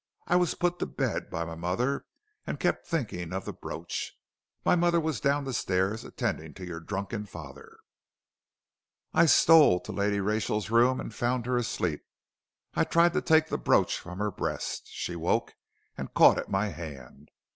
[0.25, 2.07] I was put to bed by my mother,
[2.47, 4.17] and kept thinking of the brooch.
[4.65, 7.77] My mother was down the stairs attending to your drunken father.
[9.13, 12.01] I stole to Lady Rachel's room and found her asleep.
[12.73, 14.87] I tried to take the brooch from her breast.
[14.87, 15.53] She woke
[15.95, 17.29] and caught at my hand.